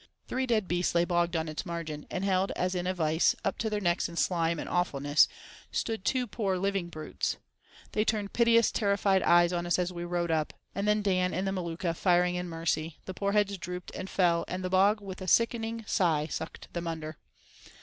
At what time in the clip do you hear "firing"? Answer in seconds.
11.95-12.33